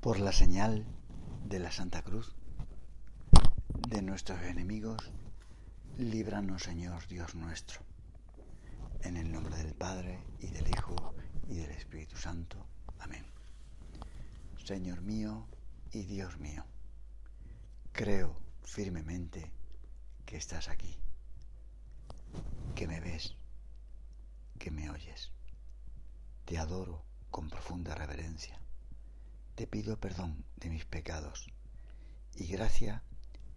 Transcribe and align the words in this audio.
por 0.00 0.20
la 0.20 0.30
señal 0.30 0.86
de 1.44 1.58
la 1.58 1.72
Santa 1.72 2.02
Cruz 2.02 2.36
de 3.88 4.00
nuestros 4.00 4.40
enemigos, 4.42 5.12
líbranos 5.96 6.62
Señor 6.62 7.08
Dios 7.08 7.34
nuestro. 7.34 7.80
En 9.00 9.16
el 9.16 9.32
nombre 9.32 9.56
del 9.56 9.74
Padre 9.74 10.22
y 10.38 10.48
del 10.48 10.68
Hijo 10.68 11.14
y 11.48 11.56
del 11.56 11.72
Espíritu 11.72 12.16
Santo. 12.16 12.64
Amén. 13.00 13.26
Señor 14.64 15.00
mío 15.00 15.48
y 15.90 16.04
Dios 16.04 16.38
mío, 16.38 16.64
creo 17.90 18.40
firmemente 18.62 19.50
que 20.24 20.36
estás 20.36 20.68
aquí, 20.68 20.96
que 22.76 22.86
me 22.86 23.00
ves, 23.00 23.34
que 24.60 24.70
me 24.70 24.90
oyes. 24.90 25.32
Te 26.44 26.56
adoro 26.56 27.02
con 27.30 27.50
profunda 27.50 27.96
reverencia 27.96 28.60
te 29.58 29.66
pido 29.66 29.98
perdón 29.98 30.44
de 30.58 30.70
mis 30.70 30.84
pecados 30.84 31.48
y 32.36 32.46
gracia 32.46 33.02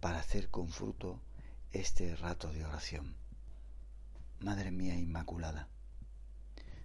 para 0.00 0.18
hacer 0.18 0.50
con 0.50 0.68
fruto 0.68 1.22
este 1.70 2.16
rato 2.16 2.52
de 2.52 2.64
oración. 2.64 3.14
Madre 4.40 4.72
mía 4.72 4.96
Inmaculada, 4.96 5.68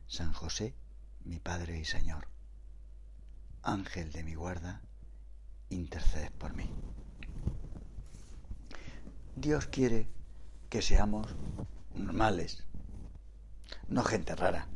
San 0.06 0.34
José, 0.34 0.76
mi 1.24 1.40
Padre 1.40 1.80
y 1.80 1.86
Señor, 1.86 2.28
Ángel 3.64 4.12
de 4.12 4.24
mi 4.24 4.36
guarda, 4.36 4.84
intercedes 5.72 6.30
por 6.30 6.54
mí. 6.54 6.70
Dios 9.36 9.66
quiere 9.66 10.08
que 10.70 10.84
seamos 10.84 11.36
normales, 11.96 12.66
no 13.88 14.04
gente 14.04 14.36
rara 14.36 14.68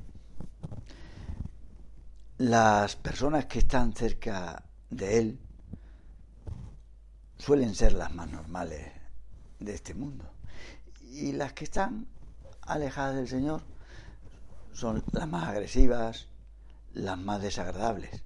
las 2.42 2.96
personas 2.96 3.46
que 3.46 3.60
están 3.60 3.94
cerca 3.94 4.64
de 4.90 5.20
Él 5.20 5.40
suelen 7.38 7.76
ser 7.76 7.94
las 7.94 8.12
más 8.16 8.32
normales 8.32 8.92
de 9.60 9.76
este 9.76 9.94
mundo. 9.94 10.26
Y 11.12 11.34
las 11.34 11.54
que 11.54 11.66
están 11.66 12.08
alejadas 12.62 13.16
del 13.16 13.28
Señor 13.28 13.62
son 14.74 15.04
las 15.12 15.28
más 15.28 15.50
agresivas, 15.50 16.30
las 16.94 17.20
más 17.20 17.44
desagradables. 17.44 18.24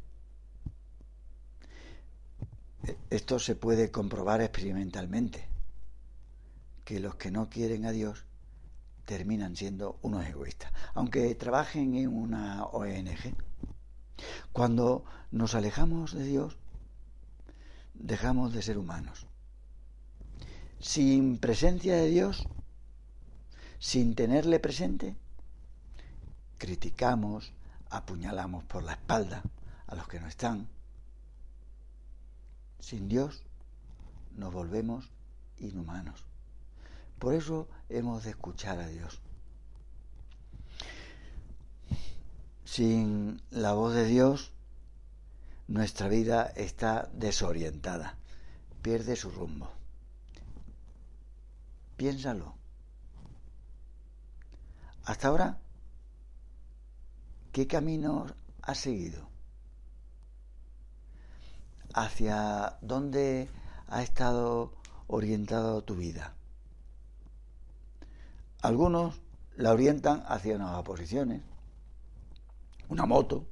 Esto 3.10 3.38
se 3.38 3.56
puede 3.56 3.92
comprobar 3.92 4.42
experimentalmente, 4.42 5.46
que 6.86 7.02
los 7.02 7.16
que 7.16 7.32
no 7.32 7.50
quieren 7.50 7.86
a 7.86 7.92
Dios 7.92 8.24
terminan 9.04 9.56
siendo 9.56 10.00
unos 10.02 10.26
egoístas, 10.26 10.72
aunque 10.94 11.34
trabajen 11.36 11.96
en 11.96 12.16
una 12.16 12.66
ONG. 12.66 13.36
Cuando 14.52 15.06
nos 15.32 15.56
alejamos 15.56 16.14
de 16.14 16.24
Dios, 16.24 16.58
dejamos 17.94 18.54
de 18.54 18.62
ser 18.62 18.78
humanos. 18.78 19.28
Sin 20.80 21.38
presencia 21.38 21.96
de 21.96 22.08
Dios, 22.08 22.48
sin 23.80 24.16
tenerle 24.16 24.60
presente, 24.60 25.16
criticamos, 26.58 27.54
apuñalamos 27.90 28.64
por 28.66 28.84
la 28.84 28.94
espalda 28.94 29.44
a 29.88 29.96
los 29.96 30.08
que 30.08 30.20
no 30.20 30.28
están. 30.28 30.68
Sin 32.80 33.08
Dios 33.08 33.44
nos 34.36 34.54
volvemos 34.54 35.10
inhumanos. 35.58 36.24
Por 37.20 37.34
eso 37.34 37.68
hemos 37.90 38.24
de 38.24 38.32
escuchar 38.32 38.80
a 38.80 38.88
Dios. 38.88 39.22
Sin 42.76 43.42
la 43.52 43.72
voz 43.72 43.94
de 43.94 44.04
Dios, 44.04 44.52
nuestra 45.70 46.10
vida 46.10 46.44
está 46.58 47.10
desorientada, 47.14 48.18
pierde 48.82 49.16
su 49.16 49.32
rumbo. 49.32 49.72
Piénsalo. 51.96 52.54
Hasta 55.06 55.30
ahora, 55.30 55.58
¿qué 57.54 57.66
camino 57.66 58.26
has 58.62 58.80
seguido? 58.80 59.26
¿Hacia 61.94 62.78
dónde 62.82 63.48
ha 63.88 64.04
estado 64.04 64.74
orientado 65.08 65.82
tu 65.82 65.96
vida? 65.96 66.34
Algunos 68.62 69.22
la 69.56 69.72
orientan 69.72 70.26
hacia 70.28 70.58
nuevas 70.58 70.84
posiciones, 70.84 71.42
una 72.90 73.06
moto, 73.06 73.48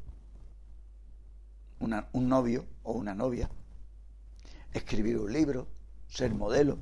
un 1.80 2.30
novio 2.30 2.66
o 2.84 2.94
una 2.94 3.14
novia, 3.14 3.50
escribir 4.72 5.18
un 5.18 5.32
libro, 5.32 5.68
ser 6.08 6.34
modelo. 6.34 6.80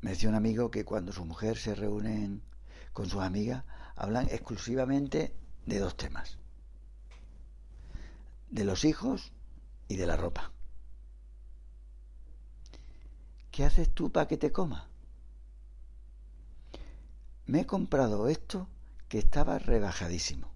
Me 0.00 0.10
decía 0.10 0.28
un 0.28 0.34
amigo 0.34 0.70
que 0.70 0.84
cuando 0.84 1.12
su 1.12 1.24
mujer 1.24 1.56
se 1.56 1.74
reúne 1.74 2.40
con 2.92 3.08
sus 3.08 3.20
amigas, 3.20 3.64
hablan 3.96 4.26
exclusivamente 4.30 5.34
de 5.66 5.78
dos 5.78 5.96
temas, 5.96 6.38
de 8.50 8.64
los 8.64 8.84
hijos 8.84 9.32
y 9.88 9.96
de 9.96 10.06
la 10.06 10.16
ropa. 10.16 10.52
¿Qué 13.50 13.64
haces 13.64 13.90
tú 13.90 14.10
para 14.10 14.26
que 14.26 14.38
te 14.38 14.52
coma? 14.52 14.88
Me 17.46 17.60
he 17.60 17.66
comprado 17.66 18.28
esto 18.28 18.68
que 19.10 19.18
estaba 19.18 19.58
rebajadísimo. 19.58 20.54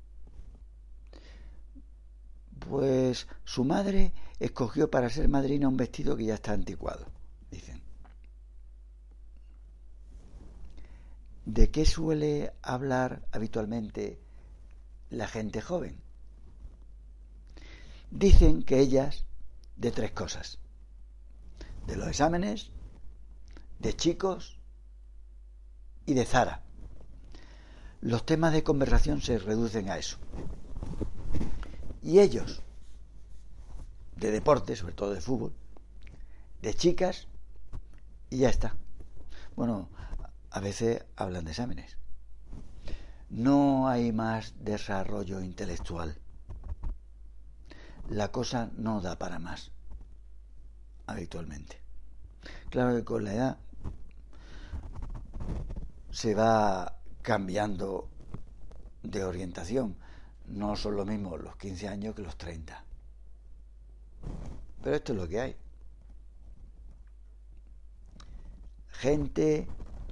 Pues 2.60 3.26
su 3.42 3.64
madre 3.64 4.14
escogió 4.38 4.90
para 4.90 5.10
ser 5.10 5.28
madrina 5.28 5.68
un 5.68 5.76
vestido 5.76 6.16
que 6.16 6.26
ya 6.26 6.34
está 6.34 6.52
anticuado, 6.52 7.04
dicen. 7.50 7.82
¿De 11.44 11.72
qué 11.72 11.84
suele 11.84 12.54
hablar 12.62 13.26
habitualmente 13.32 14.20
la 15.10 15.26
gente 15.26 15.60
joven? 15.60 16.00
Dicen 18.12 18.62
que 18.62 18.78
ellas 18.78 19.26
de 19.74 19.90
tres 19.90 20.12
cosas. 20.12 20.60
De 21.88 21.96
los 21.96 22.06
exámenes, 22.06 22.70
de 23.80 23.96
chicos 23.96 24.60
y 26.06 26.14
de 26.14 26.24
Zara 26.24 26.63
los 28.04 28.26
temas 28.26 28.52
de 28.52 28.62
conversación 28.62 29.22
se 29.22 29.38
reducen 29.38 29.88
a 29.88 29.96
eso. 29.96 30.18
Y 32.02 32.20
ellos, 32.20 32.60
de 34.16 34.30
deporte, 34.30 34.76
sobre 34.76 34.92
todo 34.92 35.14
de 35.14 35.22
fútbol, 35.22 35.54
de 36.60 36.74
chicas, 36.74 37.28
y 38.28 38.40
ya 38.40 38.50
está. 38.50 38.76
Bueno, 39.56 39.88
a 40.50 40.60
veces 40.60 41.02
hablan 41.16 41.46
de 41.46 41.52
exámenes. 41.52 41.96
No 43.30 43.88
hay 43.88 44.12
más 44.12 44.52
desarrollo 44.60 45.40
intelectual. 45.40 46.18
La 48.10 48.30
cosa 48.30 48.70
no 48.76 49.00
da 49.00 49.16
para 49.18 49.38
más, 49.38 49.72
habitualmente. 51.06 51.80
Claro 52.68 52.94
que 52.96 53.04
con 53.04 53.24
la 53.24 53.32
edad 53.32 53.58
se 56.10 56.34
va 56.34 56.98
cambiando 57.24 58.10
de 59.02 59.24
orientación. 59.24 59.96
No 60.46 60.76
son 60.76 60.96
lo 60.96 61.06
mismo 61.06 61.38
los 61.38 61.56
15 61.56 61.88
años 61.88 62.14
que 62.14 62.20
los 62.20 62.36
30. 62.36 62.84
Pero 64.82 64.94
esto 64.94 65.12
es 65.14 65.18
lo 65.18 65.26
que 65.26 65.40
hay. 65.40 65.56
Gente 68.88 69.66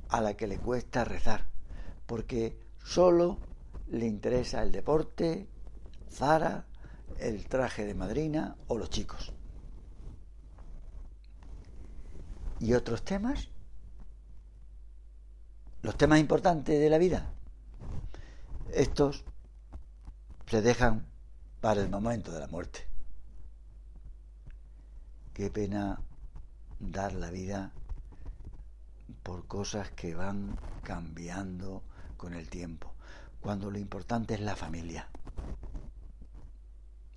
a 0.09 0.23
la 0.23 0.35
que 0.35 0.47
le 0.47 0.59
cuesta 0.59 1.05
rezar, 1.05 1.45
porque 2.07 2.59
solo 2.83 3.39
le 3.89 4.07
interesa 4.07 4.63
el 4.63 4.73
deporte, 4.73 5.47
Zara, 6.11 6.65
el 7.19 7.47
traje 7.47 7.85
de 7.85 7.95
madrina 7.95 8.57
o 8.69 8.79
los 8.79 8.89
chicos. 8.89 9.35
¿Y 12.59 12.73
otros 12.73 13.05
temas? 13.05 13.52
Los 15.83 15.97
temas 15.97 16.21
importantes 16.21 16.79
de 16.79 16.89
la 16.89 16.99
vida, 16.99 17.27
estos 18.73 19.25
se 20.47 20.63
dejan 20.63 21.07
para 21.61 21.83
el 21.83 21.91
momento 21.91 22.31
de 22.33 22.41
la 22.41 22.47
muerte. 22.47 22.87
Qué 25.35 25.51
pena 25.51 26.01
dar 26.79 27.15
la 27.15 27.31
vida 27.31 27.73
por 29.23 29.47
cosas 29.47 29.91
que 29.91 30.15
van 30.15 30.57
cambiando 30.83 31.83
con 32.17 32.35
el 32.35 32.49
tiempo, 32.49 32.93
cuando 33.41 33.71
lo 33.71 33.79
importante 33.79 34.35
es 34.35 34.41
la 34.41 34.57
familia. 34.57 35.09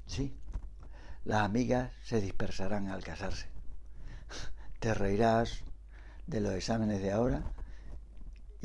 Sí, 0.07 0.35
las 1.23 1.41
amigas 1.41 1.91
se 2.03 2.21
dispersarán 2.21 2.87
al 2.87 3.03
casarse. 3.03 3.47
Te 4.79 4.93
reirás 4.93 5.63
de 6.25 6.41
los 6.41 6.53
exámenes 6.53 7.01
de 7.01 7.11
ahora 7.11 7.43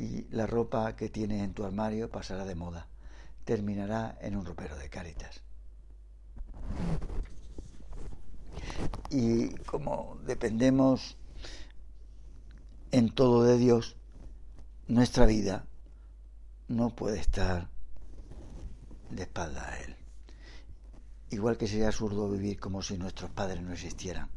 y 0.01 0.25
la 0.31 0.47
ropa 0.47 0.95
que 0.95 1.09
tienes 1.09 1.43
en 1.43 1.53
tu 1.53 1.63
armario 1.63 2.09
pasará 2.09 2.43
de 2.43 2.55
moda, 2.55 2.87
terminará 3.45 4.17
en 4.19 4.35
un 4.35 4.43
ropero 4.43 4.75
de 4.75 4.89
caritas. 4.89 5.41
Y 9.11 9.49
como 9.65 10.17
dependemos 10.25 11.17
en 12.91 13.13
todo 13.13 13.43
de 13.43 13.59
Dios, 13.59 13.95
nuestra 14.87 15.27
vida 15.27 15.67
no 16.67 16.89
puede 16.89 17.19
estar 17.19 17.69
de 19.11 19.21
espalda 19.21 19.69
a 19.69 19.77
Él. 19.81 19.95
Igual 21.29 21.57
que 21.57 21.67
sería 21.67 21.87
absurdo 21.89 22.27
vivir 22.27 22.59
como 22.59 22.81
si 22.81 22.97
nuestros 22.97 23.29
padres 23.29 23.61
no 23.61 23.71
existieran. 23.71 24.31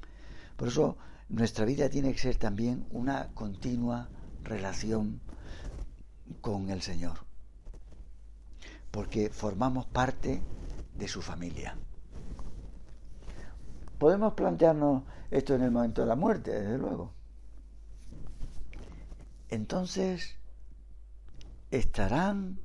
Por 0.59 0.69
eso 0.69 0.99
nuestra 1.31 1.65
vida 1.65 1.89
tiene 1.89 2.13
que 2.13 2.19
ser 2.19 2.37
también 2.37 2.87
una 2.91 3.29
continua 3.33 4.11
relación 4.43 5.23
con 6.41 6.71
el 6.71 6.83
Señor. 6.83 7.19
Porque 8.91 9.31
formamos 9.31 9.87
parte 9.87 10.43
de 10.95 11.09
su 11.09 11.23
familia. 11.23 11.77
Podemos 13.99 14.35
plantearnos 14.35 15.03
esto 15.31 15.55
en 15.55 15.63
el 15.63 15.71
momento 15.71 16.03
de 16.03 16.09
la 16.09 16.17
muerte, 16.17 16.51
desde 16.53 16.79
luego. 16.79 17.13
Entonces, 19.49 20.37
¿estarán 21.71 22.61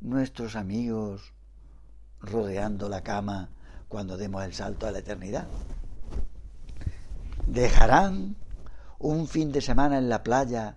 nuestros 0.00 0.56
amigos 0.56 1.32
rodeando 2.20 2.88
la 2.88 3.02
cama 3.02 3.50
cuando 3.88 4.16
demos 4.16 4.44
el 4.44 4.54
salto 4.54 4.86
a 4.86 4.92
la 4.92 4.98
eternidad? 4.98 5.48
¿Dejarán 7.46 8.36
un 8.98 9.26
fin 9.26 9.52
de 9.52 9.60
semana 9.60 9.98
en 9.98 10.08
la 10.08 10.22
playa 10.22 10.76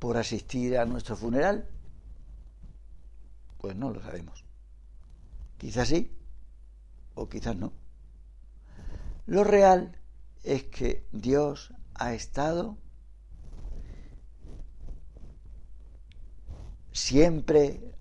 por 0.00 0.16
asistir 0.16 0.76
a 0.78 0.86
nuestro 0.86 1.14
funeral? 1.14 1.68
Pues 3.58 3.76
no 3.76 3.90
lo 3.90 4.02
sabemos. 4.02 4.44
Quizás 5.58 5.88
sí 5.88 6.10
o 7.14 7.28
quizás 7.28 7.54
no. 7.54 7.72
Lo 9.26 9.44
real 9.44 9.96
es 10.42 10.64
que 10.64 11.06
Dios 11.12 11.72
ha 11.94 12.14
estado 12.14 12.78
siempre 16.92 17.94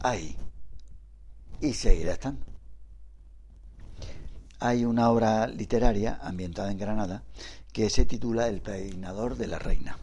ahí 0.00 0.36
y 1.60 1.72
seguirá 1.72 2.12
estando. 2.12 2.44
Hay 4.60 4.84
una 4.84 5.10
obra 5.10 5.46
literaria 5.46 6.18
ambientada 6.20 6.70
en 6.70 6.78
Granada 6.78 7.22
que 7.72 7.88
se 7.88 8.04
titula 8.04 8.48
El 8.48 8.60
peinador 8.60 9.36
de 9.36 9.46
la 9.46 9.58
reina. 9.58 9.98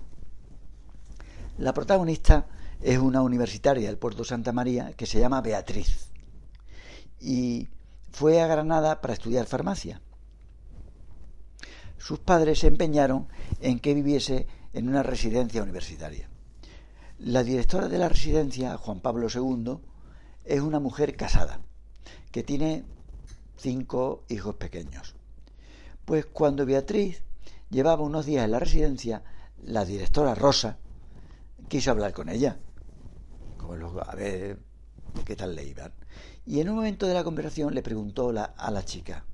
La 1.57 1.73
protagonista 1.73 2.47
es 2.81 2.97
una 2.99 3.21
universitaria 3.21 3.87
del 3.87 3.97
puerto 3.97 4.25
Santa 4.25 4.51
María 4.51 4.91
que 4.91 5.05
se 5.05 5.19
llama 5.19 5.39
Beatriz 5.39 6.11
y 7.19 7.69
fue 8.11 8.41
a 8.41 8.47
Granada 8.47 8.99
para 8.99 9.13
estudiar 9.13 9.45
farmacia. 9.45 10.01
Sus 11.97 12.19
padres 12.19 12.59
se 12.59 12.67
empeñaron 12.67 13.29
en 13.61 13.79
que 13.79 13.93
viviese 13.93 14.47
en 14.73 14.89
una 14.89 15.01
residencia 15.01 15.63
universitaria. 15.63 16.29
La 17.19 17.43
directora 17.43 17.87
de 17.87 17.99
la 17.99 18.09
residencia, 18.09 18.77
Juan 18.77 18.99
Pablo 18.99 19.27
II, 19.33 19.77
es 20.43 20.59
una 20.59 20.81
mujer 20.81 21.15
casada 21.15 21.61
que 22.31 22.43
tiene 22.43 22.83
cinco 23.55 24.25
hijos 24.27 24.55
pequeños. 24.55 25.15
Pues 26.03 26.25
cuando 26.25 26.65
Beatriz 26.65 27.23
llevaba 27.69 28.03
unos 28.03 28.25
días 28.25 28.43
en 28.43 28.51
la 28.51 28.59
residencia, 28.59 29.23
la 29.63 29.85
directora 29.85 30.35
Rosa 30.35 30.79
quiso 31.67 31.91
hablar 31.91 32.13
con 32.13 32.29
ella, 32.29 32.57
como 33.57 33.73
a 34.01 34.15
ver 34.15 34.59
qué 35.25 35.35
tal 35.35 35.55
le 35.55 35.63
iban. 35.63 35.93
Y 36.45 36.59
en 36.59 36.69
un 36.69 36.75
momento 36.75 37.07
de 37.07 37.13
la 37.13 37.23
conversación 37.23 37.73
le 37.73 37.81
preguntó 37.81 38.29
a 38.29 38.71
la 38.71 38.85
chica, 38.85 39.25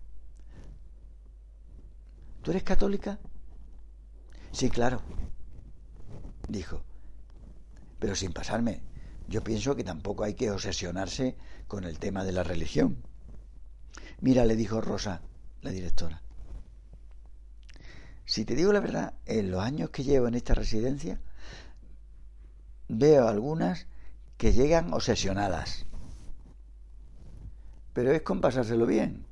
¿tú 2.42 2.52
eres 2.52 2.64
católica? 2.64 3.20
Sí, 4.52 4.70
claro, 4.70 5.02
dijo 6.48 6.82
pero 8.02 8.16
sin 8.16 8.34
pasarme. 8.34 8.82
Yo 9.28 9.44
pienso 9.44 9.76
que 9.76 9.84
tampoco 9.84 10.24
hay 10.24 10.34
que 10.34 10.50
obsesionarse 10.50 11.38
con 11.68 11.84
el 11.84 12.00
tema 12.00 12.26
de 12.26 12.32
la 12.32 12.44
religión. 12.44 12.98
Mira, 14.20 14.44
le 14.44 14.56
dijo 14.56 14.82
Rosa, 14.82 15.22
la 15.62 15.70
directora. 15.70 16.24
Si 18.26 18.44
te 18.44 18.56
digo 18.56 18.74
la 18.74 18.80
verdad, 18.80 19.14
en 19.28 19.52
los 19.52 19.62
años 19.62 19.92
que 19.92 20.04
llevo 20.04 20.28
en 20.28 20.34
esta 20.34 20.56
residencia, 20.56 21.22
veo 22.92 23.28
algunas 23.28 23.88
que 24.38 24.52
llegan 24.52 24.94
obsesionadas. 24.94 25.86
Pero 27.94 28.12
es 28.12 28.22
con 28.22 28.42
pasárselo 28.42 28.86
bien. 28.86 29.26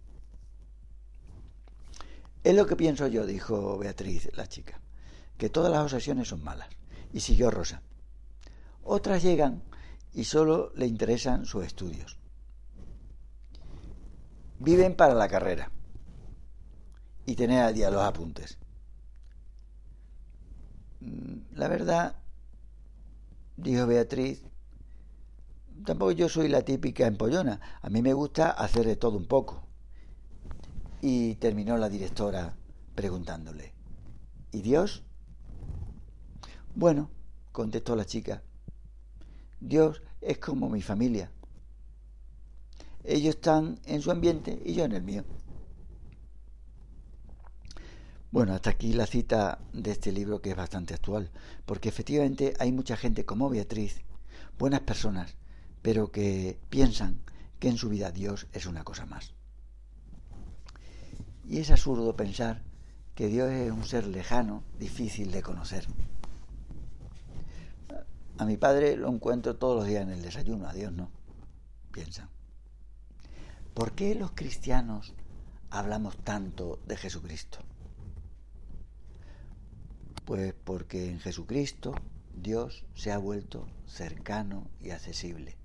Es 2.43 2.55
lo 2.55 2.65
que 2.65 2.77
pienso 2.77 3.07
yo, 3.07 3.25
dijo 3.25 3.77
Beatriz, 3.77 4.29
la 4.33 4.47
chica, 4.47 4.79
que 5.37 5.49
todas 5.49 5.71
las 5.71 5.83
obsesiones 5.83 6.29
son 6.29 6.43
malas. 6.43 6.69
Y 7.11 7.19
siguió 7.19 7.51
Rosa. 7.51 7.81
Otras 8.83 9.23
llegan 9.23 9.61
y 10.13 10.23
solo 10.23 10.71
le 10.75 10.87
interesan 10.87 11.45
sus 11.45 11.65
estudios. 11.65 12.17
Viven 14.59 14.95
para 14.95 15.13
la 15.13 15.27
carrera 15.27 15.71
y 17.25 17.35
tener 17.35 17.61
al 17.61 17.73
día 17.73 17.91
los 17.91 18.03
apuntes. 18.03 18.57
Mm, 21.01 21.55
la 21.55 21.67
verdad, 21.67 22.15
dijo 23.61 23.87
Beatriz, 23.87 24.43
tampoco 25.85 26.11
yo 26.11 26.29
soy 26.29 26.47
la 26.47 26.61
típica 26.63 27.07
empollona. 27.07 27.59
A 27.81 27.89
mí 27.89 28.01
me 28.01 28.13
gusta 28.13 28.51
hacer 28.51 28.85
de 28.85 28.95
todo 28.95 29.17
un 29.17 29.27
poco. 29.27 29.63
Y 31.01 31.35
terminó 31.35 31.77
la 31.77 31.89
directora 31.89 32.57
preguntándole, 32.95 33.73
¿y 34.51 34.61
Dios? 34.61 35.03
Bueno, 36.75 37.09
contestó 37.51 37.95
la 37.95 38.05
chica, 38.05 38.43
Dios 39.59 40.01
es 40.21 40.37
como 40.39 40.69
mi 40.69 40.81
familia. 40.81 41.31
Ellos 43.03 43.35
están 43.35 43.79
en 43.85 44.01
su 44.01 44.11
ambiente 44.11 44.61
y 44.65 44.73
yo 44.73 44.83
en 44.83 44.91
el 44.91 45.03
mío. 45.03 45.23
Bueno, 48.31 48.53
hasta 48.53 48.69
aquí 48.69 48.93
la 48.93 49.07
cita 49.07 49.59
de 49.73 49.91
este 49.91 50.11
libro 50.11 50.41
que 50.41 50.51
es 50.51 50.55
bastante 50.55 50.93
actual, 50.93 51.31
porque 51.65 51.89
efectivamente 51.89 52.53
hay 52.59 52.71
mucha 52.71 52.95
gente 52.95 53.25
como 53.25 53.49
Beatriz, 53.49 54.01
buenas 54.59 54.81
personas, 54.81 55.35
pero 55.81 56.11
que 56.11 56.59
piensan 56.69 57.21
que 57.59 57.69
en 57.69 57.77
su 57.77 57.89
vida 57.89 58.11
Dios 58.11 58.47
es 58.53 58.67
una 58.67 58.83
cosa 58.83 59.05
más. 59.05 59.33
Y 61.47 61.57
es 61.57 61.71
absurdo 61.71 62.15
pensar 62.15 62.61
que 63.15 63.27
Dios 63.27 63.49
es 63.49 63.71
un 63.71 63.83
ser 63.83 64.05
lejano, 64.05 64.63
difícil 64.77 65.31
de 65.31 65.41
conocer. 65.41 65.87
A 68.37 68.45
mi 68.45 68.55
padre 68.55 68.95
lo 68.95 69.09
encuentro 69.09 69.57
todos 69.57 69.75
los 69.75 69.87
días 69.87 70.03
en 70.03 70.11
el 70.11 70.21
desayuno, 70.21 70.67
a 70.69 70.73
Dios 70.73 70.93
no. 70.93 71.09
Piensa. 71.91 72.29
¿Por 73.73 73.93
qué 73.93 74.13
los 74.15 74.31
cristianos 74.31 75.13
hablamos 75.69 76.15
tanto 76.17 76.79
de 76.85 76.95
Jesucristo? 76.95 77.59
Pues 80.23 80.53
porque 80.69 81.09
en 81.09 81.19
Jesucristo 81.19 81.95
Dios 82.35 82.85
se 82.93 83.11
ha 83.11 83.17
vuelto 83.17 83.65
cercano 83.87 84.67
y 84.79 84.91
accesible. 84.91 85.57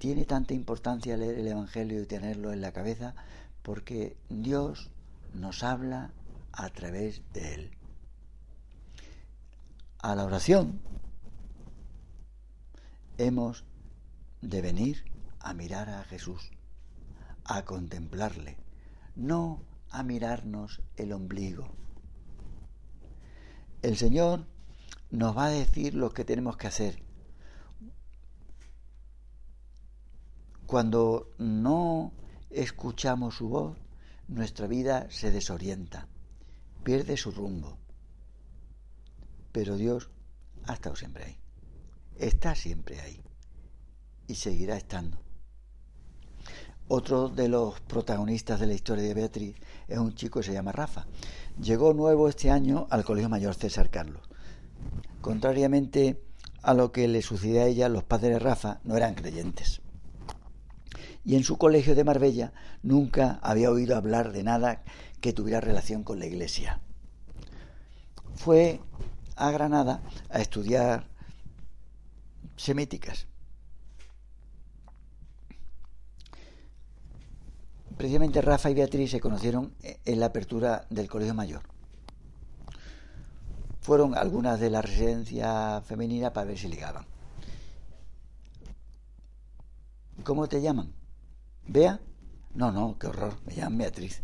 Tiene 0.00 0.24
tanta 0.24 0.54
importancia 0.54 1.16
leer 1.16 1.38
el 1.38 1.46
Evangelio 1.46 2.02
y 2.02 2.06
tenerlo 2.06 2.52
en 2.52 2.60
la 2.60 2.72
cabeza 2.72 3.14
porque 3.62 4.16
Dios 4.28 4.90
nos 5.34 5.62
habla 5.62 6.10
a 6.50 6.68
través 6.70 7.22
de 7.32 7.54
él 7.54 7.70
a 10.00 10.16
la 10.16 10.24
oración, 10.24 10.80
hemos 13.18 13.64
de 14.40 14.62
venir 14.62 15.04
a 15.38 15.54
mirar 15.54 15.90
a 15.90 16.02
Jesús, 16.02 16.50
a 17.44 17.64
contemplarle, 17.64 18.56
no 19.14 19.62
a 19.90 20.02
mirarnos 20.02 20.82
el 20.96 21.12
ombligo. 21.12 21.70
El 23.82 23.96
Señor 23.96 24.46
nos 25.10 25.36
va 25.36 25.46
a 25.46 25.50
decir 25.50 25.94
lo 25.94 26.10
que 26.10 26.24
tenemos 26.24 26.56
que 26.56 26.68
hacer. 26.68 27.02
Cuando 30.66 31.30
no 31.38 32.12
escuchamos 32.50 33.36
su 33.36 33.48
voz, 33.48 33.76
nuestra 34.28 34.66
vida 34.66 35.08
se 35.10 35.30
desorienta, 35.30 36.08
pierde 36.82 37.16
su 37.16 37.30
rumbo 37.30 37.82
pero 39.52 39.76
Dios 39.76 40.10
ha 40.66 40.72
estado 40.72 40.96
siempre 40.96 41.24
ahí. 41.24 41.38
Está 42.18 42.54
siempre 42.54 43.00
ahí. 43.00 43.22
Y 44.26 44.34
seguirá 44.34 44.76
estando. 44.76 45.22
Otro 46.94 47.30
de 47.30 47.48
los 47.48 47.80
protagonistas 47.80 48.60
de 48.60 48.66
la 48.66 48.74
historia 48.74 49.04
de 49.04 49.14
Beatriz 49.14 49.56
es 49.88 49.96
un 49.96 50.14
chico 50.14 50.40
que 50.40 50.46
se 50.48 50.52
llama 50.52 50.72
Rafa. 50.72 51.06
Llegó 51.58 51.94
nuevo 51.94 52.28
este 52.28 52.50
año 52.50 52.86
al 52.90 53.02
Colegio 53.02 53.30
Mayor 53.30 53.54
César 53.54 53.88
Carlos. 53.88 54.20
Contrariamente 55.22 56.22
a 56.60 56.74
lo 56.74 56.92
que 56.92 57.08
le 57.08 57.22
sucedía 57.22 57.62
a 57.62 57.66
ella, 57.66 57.88
los 57.88 58.04
padres 58.04 58.32
de 58.32 58.38
Rafa 58.40 58.80
no 58.84 58.94
eran 58.94 59.14
creyentes. 59.14 59.80
y 61.24 61.36
en 61.36 61.44
su 61.44 61.56
colegio 61.56 61.94
de 61.94 62.04
Marbella 62.04 62.52
nunca 62.82 63.40
había 63.42 63.70
oído 63.70 63.96
hablar 63.96 64.30
de 64.32 64.42
nada 64.42 64.82
que 65.22 65.32
tuviera 65.32 65.62
relación 65.62 66.04
con 66.04 66.18
la 66.18 66.26
iglesia. 66.26 66.82
Fue 68.34 68.80
a 69.36 69.50
Granada 69.50 70.02
a 70.28 70.42
estudiar 70.42 71.08
semíticas. 72.56 73.28
Precisamente 78.02 78.42
Rafa 78.42 78.68
y 78.68 78.74
Beatriz 78.74 79.12
se 79.12 79.20
conocieron 79.20 79.76
en 79.80 80.18
la 80.18 80.26
apertura 80.26 80.86
del 80.90 81.08
Colegio 81.08 81.34
Mayor. 81.34 81.62
Fueron 83.80 84.18
algunas 84.18 84.58
de 84.58 84.70
las 84.70 84.84
residencias 84.84 85.86
femeninas 85.86 86.32
para 86.32 86.48
ver 86.48 86.58
si 86.58 86.66
ligaban. 86.66 87.06
¿Cómo 90.24 90.48
te 90.48 90.60
llaman? 90.60 90.92
¿Bea? 91.68 92.00
No, 92.56 92.72
no, 92.72 92.98
qué 92.98 93.06
horror, 93.06 93.34
me 93.46 93.54
llaman 93.54 93.78
Beatriz. 93.78 94.20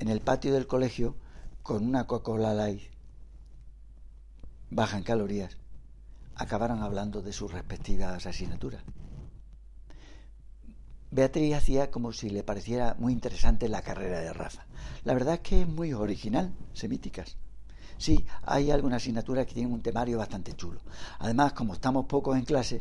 En 0.00 0.08
el 0.08 0.20
patio 0.20 0.52
del 0.52 0.66
colegio, 0.66 1.14
con 1.62 1.86
una 1.86 2.08
Coca-Cola 2.08 2.52
Light, 2.52 2.82
baja 4.70 4.96
en 4.96 5.04
calorías, 5.04 5.56
acabaron 6.34 6.82
hablando 6.82 7.22
de 7.22 7.32
sus 7.32 7.52
respectivas 7.52 8.26
asignaturas. 8.26 8.82
Beatriz 11.12 11.54
hacía 11.54 11.90
como 11.90 12.10
si 12.14 12.30
le 12.30 12.42
pareciera 12.42 12.96
muy 12.98 13.12
interesante 13.12 13.68
la 13.68 13.82
carrera 13.82 14.20
de 14.20 14.32
Rafa. 14.32 14.64
La 15.04 15.12
verdad 15.12 15.34
es 15.34 15.40
que 15.40 15.60
es 15.60 15.68
muy 15.68 15.92
original, 15.92 16.54
semíticas. 16.72 17.36
Sí, 17.98 18.24
hay 18.44 18.70
algunas 18.70 19.02
asignaturas 19.02 19.46
que 19.46 19.52
tienen 19.52 19.74
un 19.74 19.82
temario 19.82 20.16
bastante 20.16 20.54
chulo. 20.54 20.80
Además, 21.18 21.52
como 21.52 21.74
estamos 21.74 22.06
pocos 22.06 22.34
en 22.38 22.46
clase, 22.46 22.80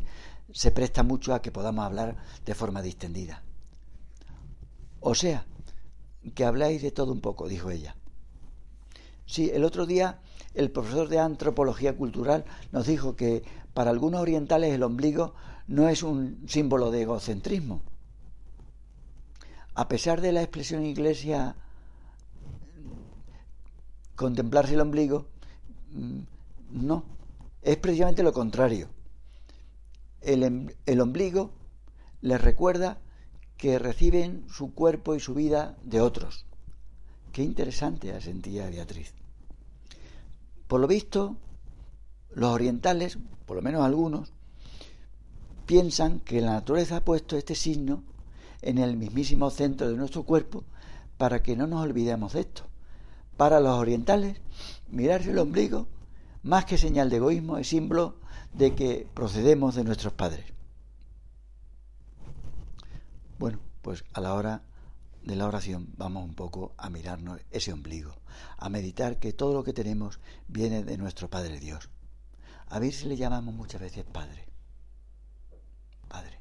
se 0.50 0.72
presta 0.72 1.04
mucho 1.04 1.34
a 1.34 1.42
que 1.42 1.52
podamos 1.52 1.84
hablar 1.84 2.16
de 2.46 2.56
forma 2.56 2.82
distendida. 2.82 3.44
O 5.02 5.14
sea, 5.14 5.46
que 6.34 6.46
habláis 6.46 6.82
de 6.82 6.92
todo 6.92 7.12
un 7.12 7.20
poco, 7.20 7.50
dijo 7.50 7.70
ella. 7.70 7.98
Sí, 9.26 9.52
el 9.54 9.66
otro 9.66 9.86
día 9.86 10.22
el 10.54 10.72
profesor 10.72 11.10
de 11.10 11.20
antropología 11.20 11.98
cultural 11.98 12.46
nos 12.72 12.88
dijo 12.88 13.18
que 13.18 13.44
para 13.74 13.92
algunos 13.92 14.22
orientales 14.22 14.74
el 14.74 14.84
ombligo 14.84 15.34
no 15.68 15.90
es 15.90 16.02
un 16.02 16.46
símbolo 16.48 16.92
de 16.92 17.02
egocentrismo. 17.02 17.82
A 19.74 19.88
pesar 19.88 20.22
de 20.22 20.32
la 20.32 20.42
expresión 20.42 20.86
iglesia 20.86 21.56
contemplarse 24.16 24.74
el 24.74 24.82
ombligo, 24.82 25.28
mm, 25.92 26.20
no, 26.72 27.06
es 27.62 27.78
precisamente 27.78 28.24
lo 28.24 28.34
contrario. 28.34 28.90
Em, 30.22 30.68
el, 30.86 31.02
ombligo 31.02 31.52
les 32.22 32.40
recuerda 32.40 33.00
que 33.58 33.80
reciben 33.80 34.46
su 34.50 34.74
cuerpo 34.74 35.16
y 35.16 35.20
su 35.20 35.34
vida 35.34 35.78
de 35.84 36.02
otros. 36.02 36.46
Qué 37.32 37.44
interesante 37.44 38.20
sentía 38.22 38.70
Beatriz. 38.70 39.14
Por 40.68 40.80
lo 40.80 40.88
visto, 40.88 41.38
los 42.34 42.52
orientales, 42.52 43.18
por 43.46 43.56
lo 43.56 43.62
menos 43.62 43.84
algunos, 43.84 44.34
piensan 45.66 46.20
que 46.20 46.42
la 46.42 46.54
naturaleza 46.54 46.98
ha 46.98 47.06
puesto 47.06 47.38
este 47.38 47.56
signo 47.56 48.04
en 48.62 48.78
el 48.78 48.98
mismísimo 48.98 49.50
centro 49.50 49.90
de 49.90 49.98
nuestro 49.98 50.24
cuerpo 50.24 50.64
para 51.18 51.44
que 51.44 51.56
no 51.56 51.68
nos 51.68 51.84
olvidemos 51.84 52.34
de 52.34 52.42
esto. 52.42 52.64
Para 53.38 53.60
los 53.60 53.78
orientales, 53.78 54.42
mirarse 54.90 55.32
el 55.32 55.40
ombligo, 55.40 55.88
más 56.44 56.66
que 56.66 56.78
señal 56.78 57.10
de 57.10 57.18
egoísmo, 57.18 57.58
es 57.58 57.68
símbolo 57.68 58.16
de 58.54 58.76
que 58.76 59.08
procedemos 59.14 59.76
de 59.76 59.84
nuestros 59.84 60.14
padres. 60.14 60.46
Bueno, 63.38 63.60
pues 63.82 64.04
a 64.14 64.22
la 64.22 64.34
hora 64.34 64.64
de 65.24 65.36
la 65.36 65.48
oración 65.48 65.94
vamos 65.98 66.24
un 66.24 66.36
poco 66.36 66.74
a 66.78 66.90
mirarnos 66.90 67.42
ese 67.52 67.74
ombligo, 67.74 68.16
a 68.58 68.70
meditar 68.70 69.20
que 69.20 69.34
todo 69.34 69.54
lo 69.54 69.64
que 69.64 69.74
tenemos 69.74 70.20
viene 70.48 70.84
de 70.84 70.98
nuestro 70.98 71.30
Padre 71.30 71.60
Dios. 71.60 71.90
A 72.68 72.80
ver 72.80 72.94
si 72.94 73.08
le 73.08 73.18
llamamos 73.18 73.54
muchas 73.54 73.82
veces 73.82 74.06
Padre. 74.06 74.48
Padre. 76.08 76.41